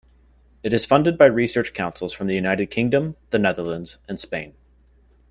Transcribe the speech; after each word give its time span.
It 0.63 0.73
is 0.73 0.83
funded 0.83 1.15
by 1.15 1.27
research 1.27 1.75
councils 1.75 2.11
from 2.11 2.25
the 2.25 2.33
United 2.33 2.71
Kingdom, 2.71 3.17
the 3.29 3.37
Netherlands 3.37 3.99
and 4.09 4.19
Spain. 4.19 4.55